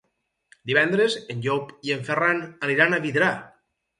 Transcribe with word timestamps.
Divendres 0.69 1.17
en 1.33 1.43
Llop 1.43 1.69
i 1.89 1.95
en 1.97 2.01
Ferran 2.09 2.41
aniran 2.69 2.95
a 2.95 3.01
Vidrà. 3.07 3.31